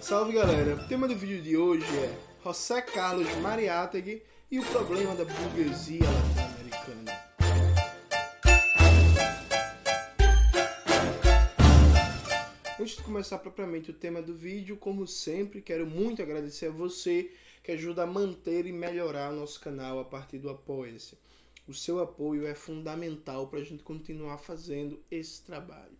[0.00, 5.12] Salve galera, o tema do vídeo de hoje é José Carlos Mariátegui e o problema
[5.16, 7.12] da burguesia latino-americana.
[12.80, 17.32] Antes de começar propriamente o tema do vídeo, como sempre, quero muito agradecer a você
[17.64, 21.18] que ajuda a manter e melhorar o nosso canal a partir do Apoia-se.
[21.66, 25.98] O seu apoio é fundamental para a gente continuar fazendo esse trabalho.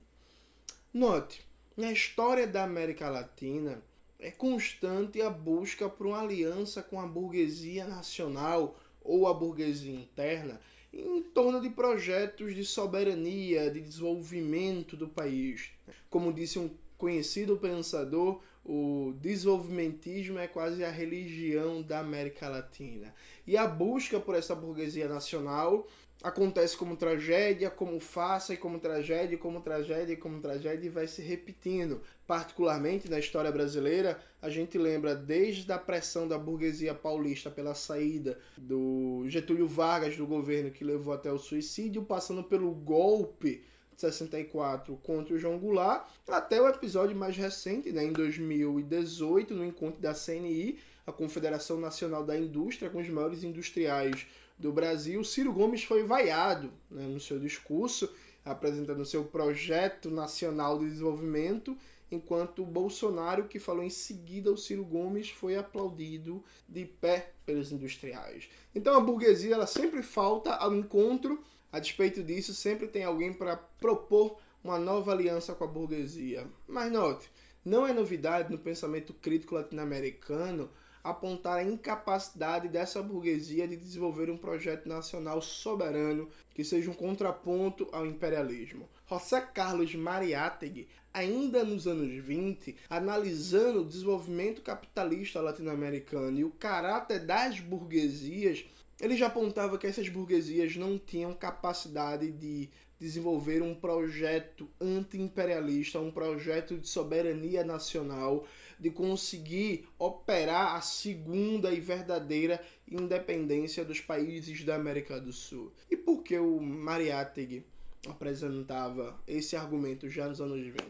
[0.95, 1.45] Note,
[1.77, 3.83] na história da América Latina,
[4.19, 10.61] é constante a busca por uma aliança com a burguesia nacional ou a burguesia interna
[10.92, 15.70] em torno de projetos de soberania, de desenvolvimento do país.
[16.11, 23.14] Como disse um conhecido pensador, o desenvolvimentismo é quase a religião da América Latina.
[23.47, 25.87] E a busca por essa burguesia nacional
[26.22, 31.06] acontece como tragédia, como farsa e como tragédia, como tragédia e como tragédia e vai
[31.06, 32.00] se repetindo.
[32.27, 38.38] Particularmente na história brasileira, a gente lembra desde a pressão da burguesia paulista pela saída
[38.56, 44.97] do Getúlio Vargas do governo que levou até o suicídio, passando pelo golpe de 64
[45.03, 50.14] contra o João Goulart, até o episódio mais recente, né, em 2018, no encontro da
[50.14, 50.78] CNI,
[51.09, 54.27] a Confederação Nacional da Indústria, com os maiores industriais
[54.59, 58.12] do Brasil, Ciro Gomes foi vaiado né, no seu discurso,
[58.45, 61.75] apresentando seu projeto nacional de desenvolvimento,
[62.11, 68.50] enquanto Bolsonaro, que falou em seguida o Ciro Gomes, foi aplaudido de pé pelos industriais.
[68.75, 73.56] Então a burguesia ela sempre falta ao encontro, a despeito disso, sempre tem alguém para
[73.56, 76.47] propor uma nova aliança com a burguesia.
[76.67, 77.31] Mas note,
[77.65, 80.69] não é novidade no pensamento crítico latino-americano
[81.02, 87.88] apontar a incapacidade dessa burguesia de desenvolver um projeto nacional soberano que seja um contraponto
[87.92, 88.88] ao imperialismo.
[89.08, 97.24] José Carlos Mariátegui, ainda nos anos 20, analisando o desenvolvimento capitalista latino-americano e o caráter
[97.24, 98.64] das burguesias,
[99.00, 106.10] ele já apontava que essas burguesias não tinham capacidade de desenvolver um projeto anti-imperialista, um
[106.10, 108.44] projeto de soberania nacional,
[108.78, 115.72] de conseguir operar a segunda e verdadeira independência dos países da América do Sul.
[115.91, 117.65] E por que o Mariátegui
[118.06, 120.83] apresentava esse argumento já nos anos 20?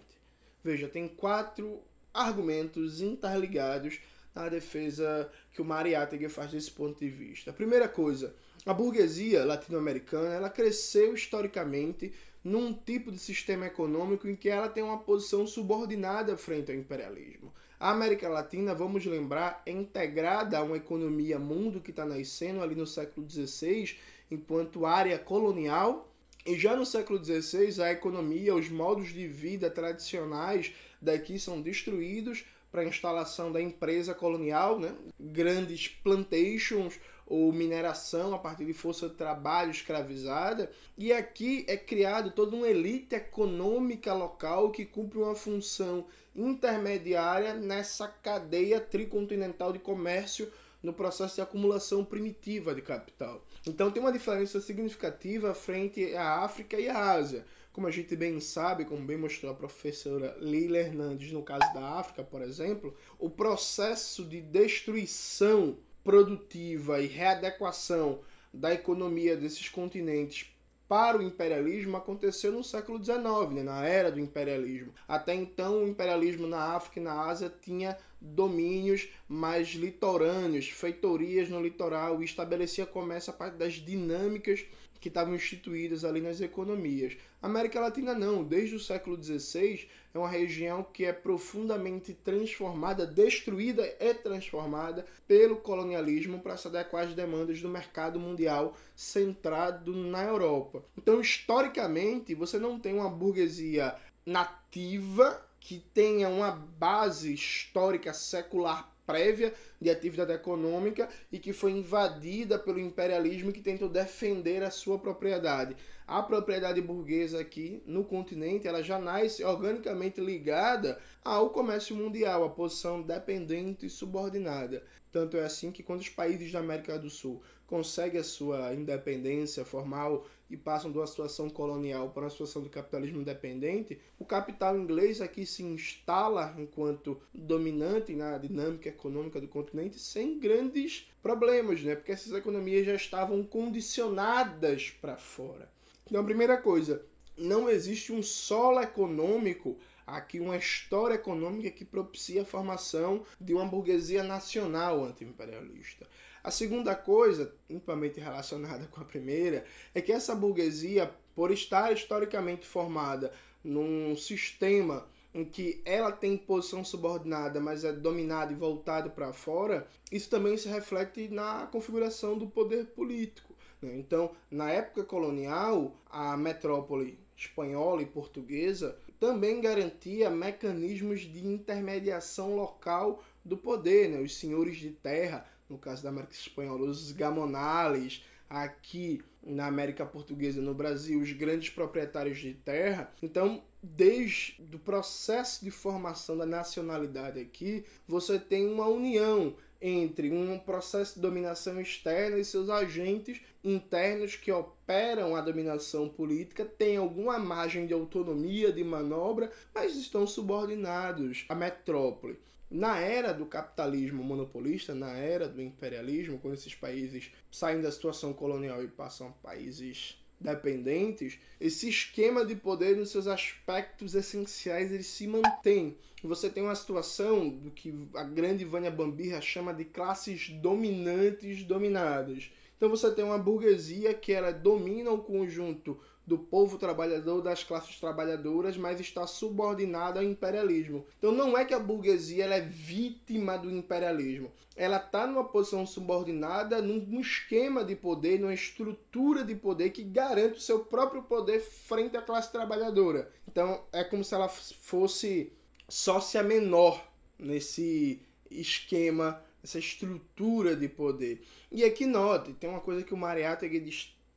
[0.63, 1.81] Veja, tem quatro
[2.13, 4.01] argumentos interligados
[4.35, 7.51] na defesa que o Mariátegui faz desse ponto de vista.
[7.51, 8.35] A primeira coisa,
[8.65, 12.13] a burguesia latino-americana ela cresceu historicamente
[12.43, 17.53] num tipo de sistema econômico em que ela tem uma posição subordinada frente ao imperialismo.
[17.81, 22.75] A América Latina, vamos lembrar, é integrada a uma economia mundo que está nascendo ali
[22.75, 23.97] no século XVI,
[24.29, 26.13] enquanto área colonial.
[26.45, 32.45] E já no século XVI, a economia, os modos de vida tradicionais daqui são destruídos
[32.73, 34.93] para a instalação da empresa colonial, né?
[35.19, 40.71] grandes plantations ou mineração a partir de força de trabalho escravizada.
[40.97, 48.09] E aqui é criado toda uma elite econômica local que cumpre uma função intermediária nessa
[48.09, 50.51] cadeia tricontinental de comércio
[50.83, 53.45] no processo de acumulação primitiva de capital.
[53.67, 57.45] Então tem uma diferença significativa frente à África e à Ásia.
[57.73, 61.99] Como a gente bem sabe, como bem mostrou a professora Leila Hernandes no caso da
[61.99, 65.77] África, por exemplo, o processo de destruição
[66.09, 68.21] produtiva e readequação
[68.51, 70.51] da economia desses continentes
[70.89, 74.95] para o imperialismo aconteceu no século XIX, né, na era do imperialismo.
[75.07, 81.63] Até então, o imperialismo na África e na Ásia tinha domínios mais litorâneos, feitorias no
[81.63, 84.65] litoral e estabelecia comércio a partir das dinâmicas
[85.01, 87.17] que estavam instituídas ali nas economias.
[87.41, 93.07] A América Latina não, desde o século XVI é uma região que é profundamente transformada,
[93.07, 100.25] destruída e transformada pelo colonialismo para se adequar às demandas do mercado mundial centrado na
[100.25, 100.83] Europa.
[100.97, 103.95] Então, historicamente, você não tem uma burguesia
[104.27, 112.59] nativa que tenha uma base histórica secular prévia de atividade econômica e que foi invadida
[112.59, 115.75] pelo imperialismo que tentou defender a sua propriedade.
[116.09, 122.49] A propriedade burguesa aqui no continente, ela já nasce organicamente ligada ao comércio mundial, a
[122.49, 124.83] posição dependente e subordinada.
[125.13, 129.67] Tanto é assim que quando os países da América do Sul conseguem a sua independência
[129.67, 134.79] formal e passam de uma situação colonial para uma situação de capitalismo independente, o capital
[134.79, 141.95] inglês aqui se instala enquanto dominante na dinâmica econômica do continente sem grandes problemas, né?
[141.95, 145.77] Porque essas economias já estavam condicionadas para fora.
[146.09, 147.05] Então, a primeira coisa,
[147.37, 153.67] não existe um solo econômico aqui uma história econômica que propicia a formação de uma
[153.67, 156.07] burguesia nacional anti-imperialista.
[156.43, 162.67] A segunda coisa, intimamente relacionada com a primeira, é que essa burguesia, por estar historicamente
[162.67, 163.31] formada
[163.63, 169.87] num sistema em que ela tem posição subordinada, mas é dominada e voltada para fora,
[170.11, 173.48] isso também se reflete na configuração do poder político.
[173.81, 173.97] Né?
[173.97, 183.23] Então, na época colonial, a metrópole espanhola e portuguesa também garantia mecanismos de intermediação local
[183.45, 184.09] do poder.
[184.09, 184.21] Né?
[184.21, 190.61] Os senhores de terra, no caso da América Espanhola, os gamonales, aqui na América Portuguesa,
[190.61, 193.13] no Brasil, os grandes proprietários de terra.
[193.23, 200.59] Então, desde o processo de formação da nacionalidade aqui, você tem uma união entre um
[200.59, 207.39] processo de dominação externa e seus agentes internos que operam a dominação política têm alguma
[207.39, 212.39] margem de autonomia, de manobra, mas estão subordinados à metrópole.
[212.71, 218.35] Na era do capitalismo monopolista, na era do imperialismo, quando esses países saem da situação
[218.35, 225.03] colonial e passam a países dependentes, esse esquema de poder nos seus aspectos essenciais ele
[225.03, 225.97] se mantém.
[226.23, 232.51] Você tem uma situação do que a grande Vânia Bambirra chama de classes dominantes dominadas.
[232.77, 235.99] Então você tem uma burguesia que ela domina o conjunto
[236.29, 241.07] do povo trabalhador, das classes trabalhadoras, mas está subordinada ao imperialismo.
[241.19, 244.53] Então não é que a burguesia ela é vítima do imperialismo.
[244.77, 250.59] Ela está numa posição subordinada num esquema de poder, numa estrutura de poder que garante
[250.59, 253.33] o seu próprio poder frente à classe trabalhadora.
[253.51, 255.51] Então é como se ela fosse
[255.89, 257.03] sócia menor
[257.39, 258.21] nesse
[258.51, 261.43] esquema, essa estrutura de poder.
[261.73, 263.81] E aqui note, tem uma coisa que o Mariátegui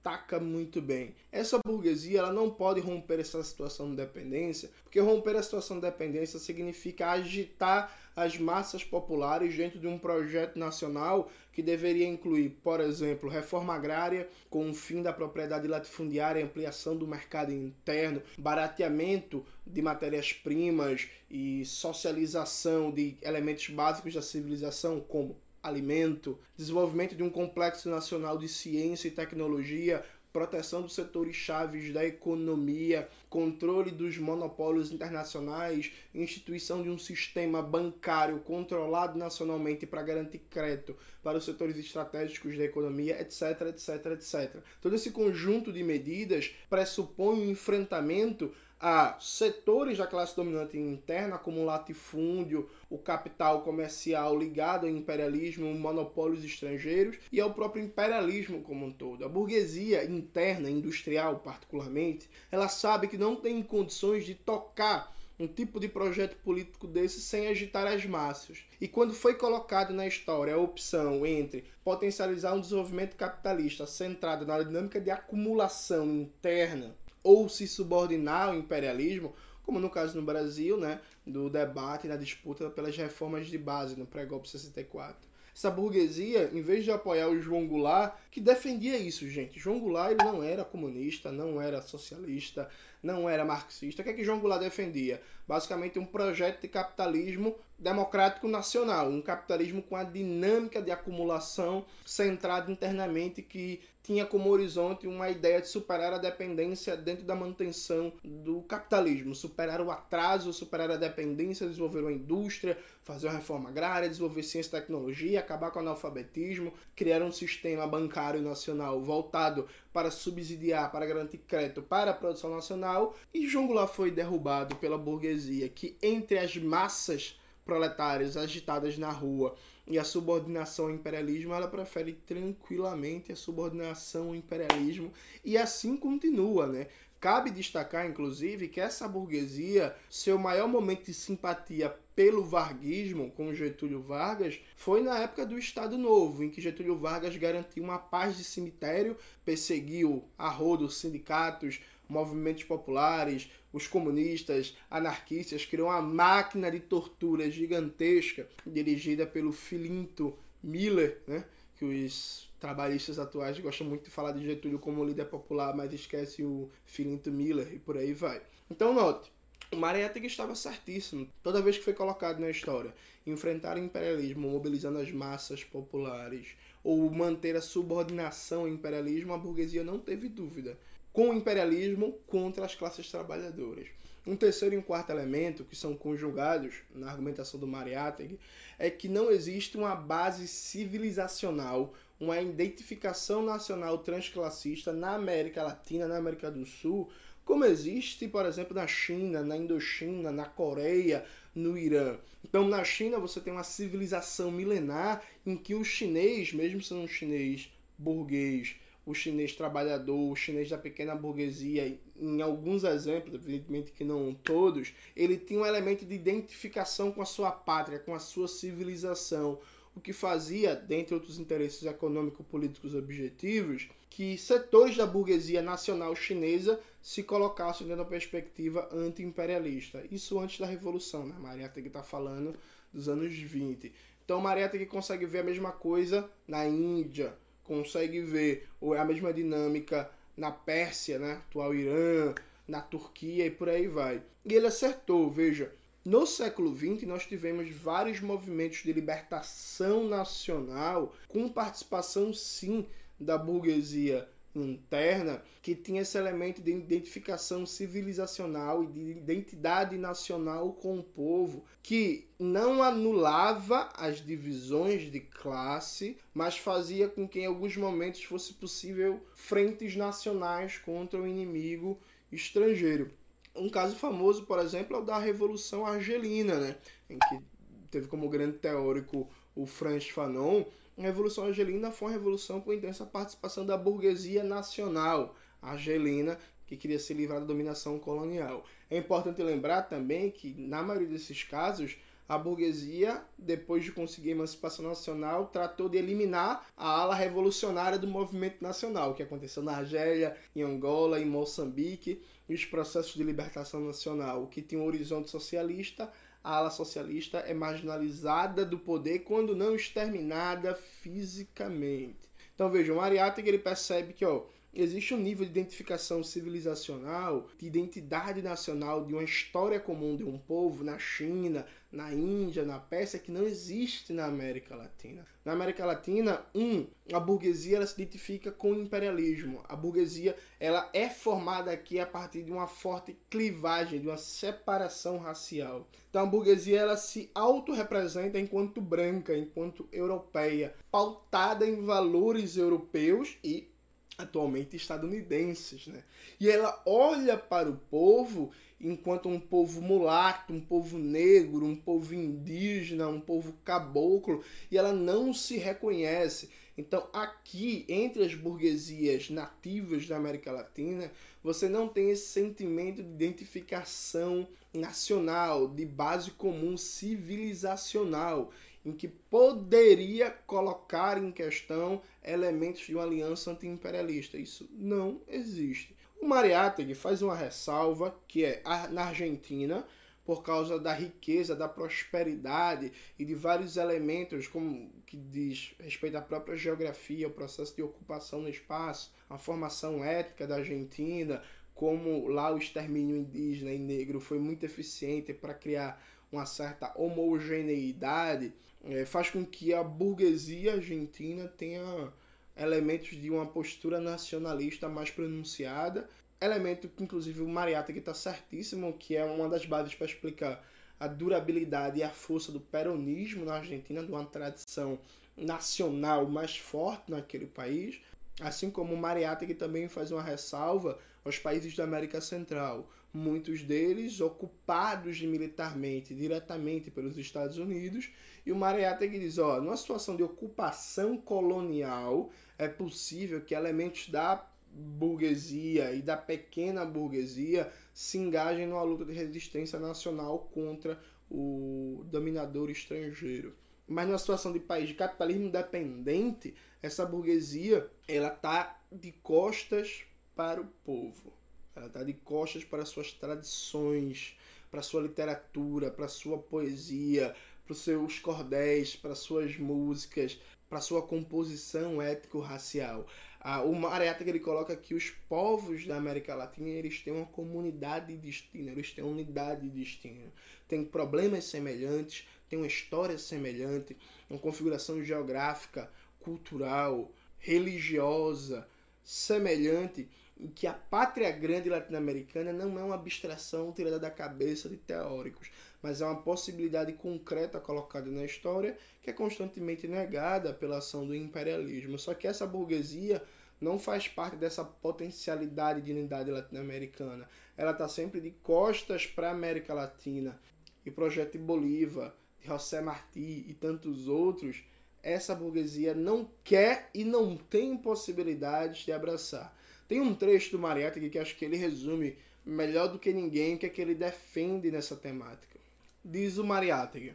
[0.02, 1.14] destaca muito bem.
[1.32, 5.84] Essa burguesia ela não pode romper essa situação de dependência, porque romper a situação de
[5.84, 12.80] dependência significa agitar as massas populares dentro de um projeto nacional que deveria incluir, por
[12.80, 19.82] exemplo, reforma agrária com o fim da propriedade latifundiária, ampliação do mercado interno, barateamento de
[19.82, 28.38] matérias-primas e socialização de elementos básicos da civilização, como alimento, desenvolvimento de um complexo nacional
[28.38, 36.82] de ciência e tecnologia, proteção dos setores chaves da economia, controle dos monopólios internacionais, instituição
[36.82, 43.20] de um sistema bancário controlado nacionalmente para garantir crédito para os setores estratégicos da economia,
[43.22, 44.64] etc, etc, etc.
[44.82, 51.62] Todo esse conjunto de medidas pressupõe um enfrentamento a setores da classe dominante interna, como
[51.62, 58.88] o latifúndio, o capital comercial ligado ao imperialismo, monopólios estrangeiros e ao próprio imperialismo como
[58.88, 59.24] um todo.
[59.24, 65.80] A burguesia interna, industrial particularmente, ela sabe que não tem condições de tocar um tipo
[65.80, 68.64] de projeto político desse sem agitar as massas.
[68.80, 74.62] E quando foi colocado na história a opção entre potencializar um desenvolvimento capitalista centrado na
[74.62, 79.34] dinâmica de acumulação interna ou se subordinar ao imperialismo,
[79.64, 84.06] como no caso no Brasil, né, do debate na disputa pelas reformas de base no
[84.06, 85.32] pré-golpe 64.
[85.54, 89.60] Essa burguesia, em vez de apoiar o João Goulart, que defendia isso, gente.
[89.60, 92.70] João Goulart ele não era comunista, não era socialista,
[93.04, 94.02] não era marxista.
[94.02, 95.22] O que é que João Goulart defendia?
[95.46, 102.72] Basicamente um projeto de capitalismo democrático nacional, um capitalismo com a dinâmica de acumulação centrado
[102.72, 108.62] internamente que tinha como horizonte uma ideia de superar a dependência dentro da manutenção do
[108.64, 114.44] capitalismo, superar o atraso, superar a dependência, desenvolver uma indústria, fazer uma reforma agrária, desenvolver
[114.44, 120.92] ciência e tecnologia, acabar com o analfabetismo, criar um sistema bancário nacional voltado para subsidiar,
[120.92, 126.38] para garantir crédito para a produção nacional, e Goulart foi derrubado pela burguesia que entre
[126.38, 129.56] as massas proletárias agitadas na rua
[129.88, 135.12] e a subordinação ao imperialismo, ela prefere tranquilamente a subordinação ao imperialismo
[135.44, 136.88] e assim continua, né?
[137.22, 144.02] Cabe destacar, inclusive, que essa burguesia, seu maior momento de simpatia pelo varguismo, com Getúlio
[144.02, 148.44] Vargas, foi na época do Estado Novo, em que Getúlio Vargas garantiu uma paz de
[148.44, 157.50] cemitério, perseguiu a rodo sindicatos, movimentos populares, os comunistas, anarquistas, criou uma máquina de tortura
[157.50, 161.46] gigantesca dirigida pelo Filinto Miller, né?
[161.78, 166.44] que os trabalhistas atuais gostam muito de falar de Getúlio como líder popular, mas esquece
[166.44, 168.40] o Filinto Miller e por aí vai.
[168.70, 169.32] Então note,
[169.72, 171.28] o Mariátegui estava certíssimo.
[171.42, 172.94] Toda vez que foi colocado na história,
[173.26, 179.84] enfrentar o imperialismo mobilizando as massas populares ou manter a subordinação ao imperialismo, a burguesia
[179.84, 180.78] não teve dúvida
[181.12, 183.88] com o imperialismo contra as classes trabalhadoras.
[184.26, 188.40] Um terceiro e um quarto elemento, que são conjugados na argumentação do Mariátegui,
[188.78, 196.18] é que não existe uma base civilizacional, uma identificação nacional transclassista na América Latina, na
[196.18, 197.10] América do Sul,
[197.44, 201.26] como existe, por exemplo, na China, na Indochina, na Coreia,
[201.56, 202.18] no Irã.
[202.46, 207.08] Então, na China, você tem uma civilização milenar em que o chinês, mesmo sendo um
[207.08, 208.76] chinês burguês,
[209.12, 214.94] o chinês trabalhador, o chinês da pequena burguesia, em alguns exemplos, evidentemente que não todos,
[215.16, 219.60] ele tinha um elemento de identificação com a sua pátria, com a sua civilização,
[219.96, 227.24] o que fazia, dentre outros interesses econômico-políticos objetivos, que setores da burguesia nacional chinesa se
[227.24, 230.04] colocassem dentro da perspectiva anti-imperialista.
[230.10, 231.36] Isso antes da Revolução, né?
[231.40, 232.56] Maria que está falando
[232.94, 233.92] dos anos 20.
[234.24, 237.34] Então Maria que consegue ver a mesma coisa na Índia,
[237.72, 238.68] consegue ver
[239.00, 241.36] a mesma dinâmica na Pérsia, né?
[241.48, 242.36] atual Irã,
[242.68, 244.22] na Turquia e por aí vai.
[244.46, 245.74] E ele acertou, veja,
[246.04, 252.86] no século XX, nós tivemos vários movimentos de libertação nacional com participação, sim,
[253.18, 261.00] da burguesia interna, que tinha esse elemento de identificação civilizacional e de identidade nacional com
[261.00, 267.78] o povo, que não anulava as divisões de classe, mas fazia com que em alguns
[267.78, 272.00] momentos fosse possível frentes nacionais contra o inimigo
[272.32, 273.12] estrangeiro.
[273.56, 276.78] Um caso famoso, por exemplo, é o da Revolução Argelina, né?
[277.10, 277.42] em que
[277.90, 280.64] teve como grande teórico o Franz Fanon.
[281.02, 287.00] A Revolução Argelina foi uma revolução com intensa participação da burguesia nacional argelina, que queria
[287.00, 288.64] se livrar da dominação colonial.
[288.88, 291.98] É importante lembrar também que, na maioria desses casos,
[292.30, 298.06] a burguesia, depois de conseguir a emancipação nacional, tratou de eliminar a ala revolucionária do
[298.06, 303.82] movimento nacional, que aconteceu na Argélia, em Angola, em Moçambique, e os processos de libertação
[303.82, 306.12] nacional, que tinha um horizonte socialista,
[306.44, 312.30] a ala socialista é marginalizada do poder quando não exterminada fisicamente.
[312.56, 314.44] Então vejam, o Ariátegui ele percebe que ó,
[314.74, 320.38] existe um nível de identificação civilizacional, de identidade nacional, de uma história comum de um
[320.38, 325.26] povo na China, na Índia, na Pérsia, que não existe na América Latina.
[325.44, 329.62] Na América Latina, um, a burguesia ela se identifica com o imperialismo.
[329.68, 335.18] A burguesia ela é formada aqui a partir de uma forte clivagem, de uma separação
[335.18, 335.88] racial.
[336.10, 343.70] Então a burguesia ela se autorrepresenta enquanto branca, enquanto europeia, pautada em valores europeus e
[344.18, 346.04] atualmente estadunidenses, né?
[346.40, 348.52] E ela olha para o povo
[348.84, 354.94] enquanto um povo mulato, um povo negro, um povo indígena, um povo caboclo, e ela
[354.94, 356.50] não se reconhece.
[356.78, 361.12] Então, aqui, entre as burguesias nativas da América Latina,
[361.44, 368.52] você não tem esse sentimento de identificação nacional, de base comum civilizacional
[368.86, 374.38] em que poderia colocar em questão elementos de uma aliança anti-imperialista.
[374.38, 375.96] Isso não existe.
[376.22, 378.62] O Mariátegui faz uma ressalva que é
[378.92, 379.84] na Argentina,
[380.24, 386.22] por causa da riqueza, da prosperidade e de vários elementos, como que diz respeito à
[386.22, 391.42] própria geografia, o processo de ocupação no espaço, a formação étnica da Argentina,
[391.74, 396.00] como lá o extermínio indígena e negro foi muito eficiente para criar
[396.32, 402.14] uma certa homogeneidade é, faz com que a burguesia argentina tenha
[402.62, 406.08] elementos de uma postura nacionalista mais pronunciada,
[406.40, 410.64] elemento que inclusive o Mariátegui está certíssimo, que é uma das bases para explicar
[411.00, 415.00] a durabilidade e a força do peronismo na Argentina, de uma tradição
[415.36, 418.00] nacional mais forte naquele país,
[418.40, 424.22] assim como o Mariátegui também faz uma ressalva aos países da América Central, muitos deles
[424.22, 428.10] ocupados militarmente diretamente pelos Estados Unidos,
[428.46, 434.48] e o Mariátegui diz, ó, numa situação de ocupação colonial, é possível que elementos da
[434.72, 442.70] burguesia e da pequena burguesia se engajem numa luta de resistência nacional contra o dominador
[442.70, 443.56] estrangeiro.
[443.88, 446.54] Mas numa situação de país de capitalismo dependente,
[446.84, 450.04] essa burguesia ela tá de costas
[450.36, 451.34] para o povo.
[451.76, 454.38] Ela está de costas para suas tradições,
[454.70, 460.40] para sua literatura, para sua poesia, para os seus cordéis, para suas músicas,
[460.72, 463.06] para sua composição étnico-racial.
[463.42, 467.26] Ah, o Mariata que ele coloca que os povos da América Latina eles têm uma
[467.26, 470.32] comunidade de destino, eles têm uma unidade de destino,
[470.70, 473.98] têm problemas semelhantes, têm uma história semelhante,
[474.30, 478.66] uma configuração geográfica, cultural, religiosa
[479.04, 484.78] semelhante em que a pátria grande latino-americana não é uma abstração tirada da cabeça de
[484.78, 491.06] teóricos, mas é uma possibilidade concreta colocada na história que é constantemente negada pela ação
[491.06, 492.00] do imperialismo.
[492.00, 493.22] Só que essa burguesia
[493.62, 497.30] não faz parte dessa potencialidade de unidade latino-americana.
[497.56, 500.40] Ela está sempre de costas para a América Latina.
[500.84, 504.64] E projeto Bolívar, de José Martí e tantos outros,
[505.04, 509.56] essa burguesia não quer e não tem possibilidades de abraçar.
[509.88, 513.58] Tem um trecho do Mariátegui que acho que ele resume melhor do que ninguém o
[513.58, 515.60] que é que ele defende nessa temática.
[516.04, 517.14] Diz o Mariátegui,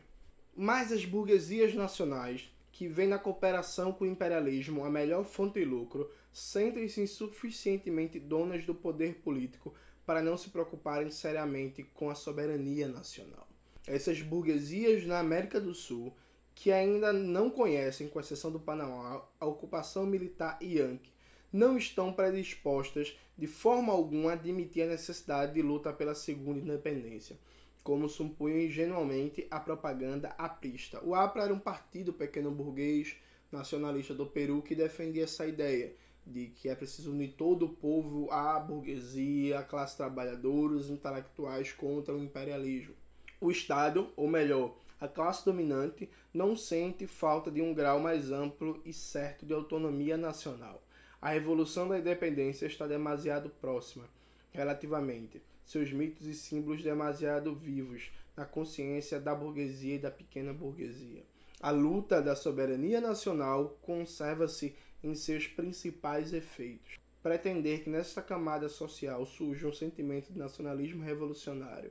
[0.54, 5.64] mas as burguesias nacionais, que veem na cooperação com o imperialismo a melhor fonte de
[5.64, 9.74] lucro, sentem-se insuficientemente donas do poder político
[10.04, 13.48] para não se preocuparem seriamente com a soberania nacional.
[13.86, 16.14] Essas burguesias na América do Sul,
[16.56, 21.12] que ainda não conhecem, com exceção do Panamá, a ocupação militar yankee,
[21.52, 27.38] não estão predispostas de forma alguma a admitir a necessidade de luta pela segunda independência,
[27.84, 30.98] como supunha ingenuamente a propaganda aprista.
[31.04, 33.16] O APRA era um partido pequeno burguês
[33.52, 35.92] nacionalista do Peru que defendia essa ideia
[36.26, 41.70] de que é preciso unir todo o povo, a burguesia, a classe trabalhadora, os intelectuais
[41.70, 42.94] contra o imperialismo.
[43.38, 48.80] O Estado, ou melhor, a classe dominante, não sente falta de um grau mais amplo
[48.84, 50.82] e certo de autonomia nacional.
[51.20, 54.08] A revolução da independência está demasiado próxima,
[54.52, 61.24] relativamente, seus mitos e símbolos demasiado vivos na consciência da burguesia e da pequena burguesia.
[61.60, 66.98] A luta da soberania nacional conserva-se em seus principais efeitos.
[67.22, 71.90] Pretender que nessa camada social surja um sentimento de nacionalismo revolucionário,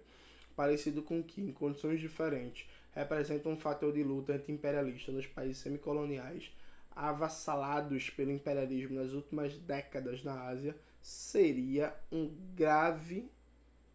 [0.55, 6.51] parecido com que, em condições diferentes, representa um fator de luta anti-imperialista nos países semicoloniais
[6.95, 13.29] avassalados pelo imperialismo nas últimas décadas na Ásia, seria um grave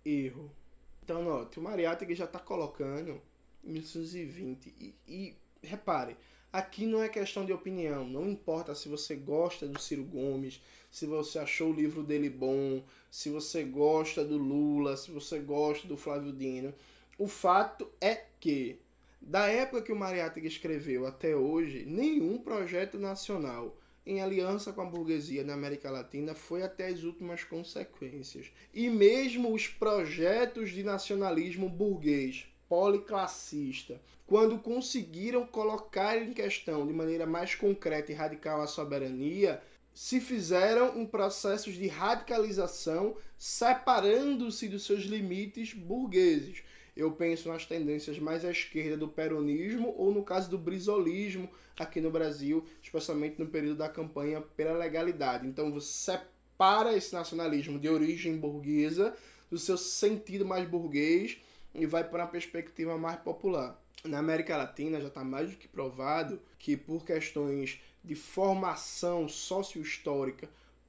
[0.04, 0.54] erro.
[1.02, 3.21] Então, note, o Mariátegui já está colocando
[3.64, 6.16] 1920 e, e repare,
[6.52, 11.07] Aqui não é questão de opinião, não importa se você gosta do Ciro Gomes, se
[11.07, 15.96] você achou o livro dele bom, se você gosta do Lula, se você gosta do
[15.96, 16.75] Flávio Dino.
[17.16, 18.81] O fato é que,
[19.20, 24.87] da época que o Mariátegui escreveu até hoje, nenhum projeto nacional em aliança com a
[24.87, 28.50] burguesia na América Latina foi até as últimas consequências.
[28.72, 37.26] E mesmo os projetos de nacionalismo burguês policlassista, quando conseguiram colocar em questão de maneira
[37.26, 39.61] mais concreta e radical a soberania,
[39.92, 46.62] se fizeram em processos de radicalização, separando-se dos seus limites burgueses.
[46.96, 51.48] Eu penso nas tendências mais à esquerda do peronismo ou no caso do brisolismo
[51.79, 55.46] aqui no Brasil, especialmente no período da campanha pela legalidade.
[55.46, 59.16] Então você separa esse nacionalismo de origem burguesa
[59.50, 61.38] do seu sentido mais burguês
[61.74, 63.81] e vai para uma perspectiva mais popular.
[64.05, 69.29] Na América Latina já está mais do que provado que, por questões de formação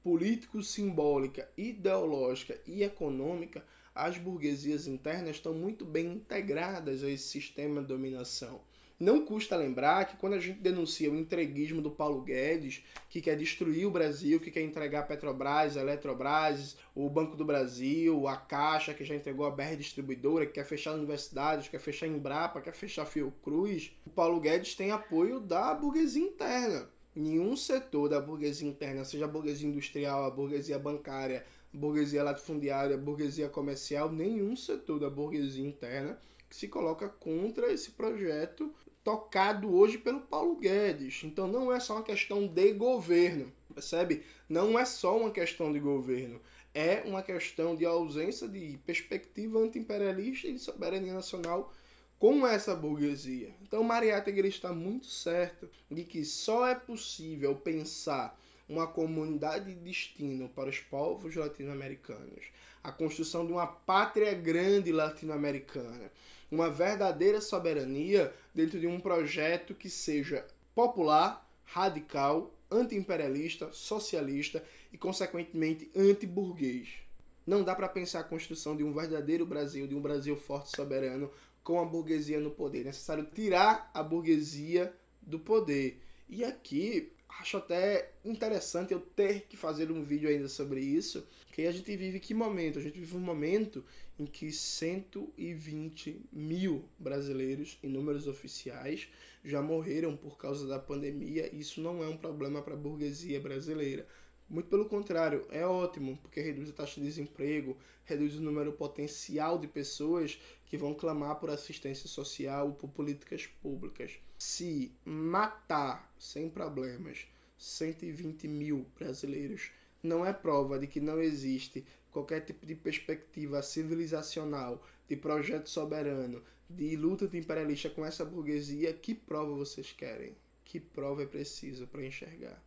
[0.02, 7.82] socio-histórica, político-simbólica, ideológica e econômica, as burguesias internas estão muito bem integradas a esse sistema
[7.82, 8.62] de dominação.
[9.00, 13.36] Não custa lembrar que quando a gente denuncia o entreguismo do Paulo Guedes, que quer
[13.36, 18.38] destruir o Brasil, que quer entregar a Petrobras, a Eletrobras, o Banco do Brasil, a
[18.38, 22.76] Caixa, que já entregou a BR Distribuidora, que quer fechar universidades, quer fechar Embrapa, quer
[22.76, 26.88] fechar Fiocruz, o Paulo Guedes tem apoio da burguesia interna.
[27.16, 32.96] Nenhum setor da burguesia interna, seja a burguesia industrial, a burguesia bancária, a burguesia latifundiária,
[32.96, 36.18] a burguesia comercial, nenhum setor da burguesia interna
[36.50, 41.22] que se coloca contra esse projeto tocado hoje pelo Paulo Guedes.
[41.24, 44.24] Então não é só uma questão de governo, percebe?
[44.48, 46.42] Não é só uma questão de governo.
[46.74, 51.74] É uma questão de ausência de perspectiva anti-imperialista e de soberania nacional
[52.22, 53.50] com essa burguesia.
[53.64, 60.48] Então Mariátegui está muito certo de que só é possível pensar uma comunidade de destino
[60.48, 62.46] para os povos latino-americanos,
[62.84, 66.12] a construção de uma pátria grande latino-americana,
[66.52, 75.90] uma verdadeira soberania dentro de um projeto que seja popular, radical, anti-imperialista, socialista e, consequentemente,
[75.96, 77.02] anti-burguês.
[77.48, 80.76] Não dá para pensar a construção de um verdadeiro Brasil, de um Brasil forte e
[80.76, 81.32] soberano,
[81.64, 82.82] com a burguesia no poder.
[82.82, 86.02] É necessário tirar a burguesia do poder.
[86.28, 91.66] E aqui acho até interessante eu ter que fazer um vídeo ainda sobre isso, que
[91.66, 92.80] a gente vive que momento?
[92.80, 93.84] A gente vive um momento
[94.18, 99.08] em que 120 mil brasileiros, em números oficiais,
[99.44, 101.54] já morreram por causa da pandemia.
[101.54, 104.08] Isso não é um problema para a burguesia brasileira.
[104.52, 109.58] Muito pelo contrário, é ótimo, porque reduz a taxa de desemprego, reduz o número potencial
[109.58, 114.20] de pessoas que vão clamar por assistência social ou por políticas públicas.
[114.38, 119.72] Se matar sem problemas 120 mil brasileiros
[120.04, 126.44] não é prova de que não existe qualquer tipo de perspectiva civilizacional, de projeto soberano,
[126.70, 130.36] de luta de imperialista com essa burguesia, que prova vocês querem?
[130.66, 132.62] Que prova é preciso para enxergar?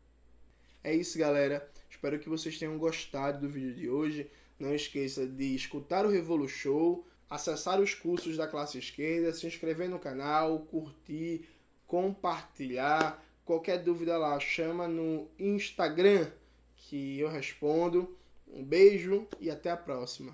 [0.84, 1.66] É isso, galera.
[1.88, 4.30] Espero que vocês tenham gostado do vídeo de hoje.
[4.58, 9.88] Não esqueça de escutar o Revolu Show, acessar os cursos da classe esquerda, se inscrever
[9.88, 11.48] no canal, curtir,
[11.86, 13.24] compartilhar.
[13.46, 16.30] Qualquer dúvida lá, chama no Instagram
[16.76, 18.14] que eu respondo.
[18.46, 20.32] Um beijo e até a próxima.